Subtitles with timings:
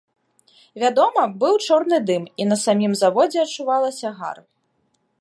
[0.83, 4.37] Вядома, быў чорны дым, і на самім заводзе адчувалася гар.